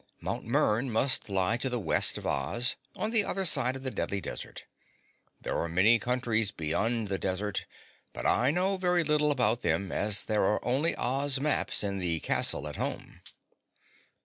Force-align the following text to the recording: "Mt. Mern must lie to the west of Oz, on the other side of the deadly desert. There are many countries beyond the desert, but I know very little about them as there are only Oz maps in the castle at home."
"Mt. 0.19 0.43
Mern 0.47 0.89
must 0.89 1.29
lie 1.29 1.57
to 1.57 1.69
the 1.69 1.79
west 1.79 2.17
of 2.17 2.25
Oz, 2.25 2.75
on 2.95 3.11
the 3.11 3.23
other 3.23 3.45
side 3.45 3.75
of 3.75 3.83
the 3.83 3.91
deadly 3.91 4.19
desert. 4.19 4.65
There 5.39 5.55
are 5.59 5.69
many 5.69 5.99
countries 5.99 6.49
beyond 6.49 7.07
the 7.07 7.19
desert, 7.19 7.67
but 8.11 8.25
I 8.25 8.49
know 8.49 8.77
very 8.77 9.03
little 9.03 9.29
about 9.29 9.61
them 9.61 9.91
as 9.91 10.23
there 10.23 10.43
are 10.45 10.65
only 10.65 10.95
Oz 10.97 11.39
maps 11.39 11.83
in 11.83 11.99
the 11.99 12.19
castle 12.21 12.67
at 12.67 12.77
home." 12.77 13.21